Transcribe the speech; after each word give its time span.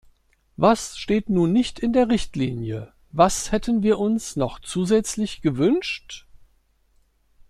Was 0.57 0.97
steht 0.97 1.29
nun 1.29 1.51
nicht 1.53 1.77
in 1.79 1.93
der 1.93 2.09
Richtlinie, 2.09 2.91
was 3.11 3.51
hätten 3.51 3.83
wir 3.83 3.99
uns 3.99 4.35
noch 4.35 4.57
zusätzlich 4.59 5.43
gewünscht? 5.43 6.25